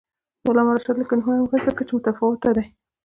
[0.41, 2.65] د علامه رشاد لیکنی هنر مهم دی ځکه چې متفاوته دی.